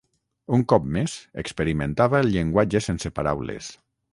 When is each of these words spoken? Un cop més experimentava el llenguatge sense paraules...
Un 0.55 0.63
cop 0.71 0.87
més 0.95 1.17
experimentava 1.43 2.23
el 2.23 2.33
llenguatge 2.37 2.85
sense 2.89 3.13
paraules... 3.21 3.71